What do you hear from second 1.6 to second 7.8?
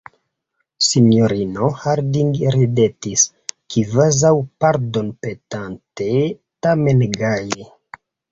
Harding ridetis, kvazaŭ pardonpetante, tamen gaje: